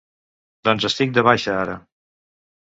[0.69, 1.79] Doncs estic de baixa ara.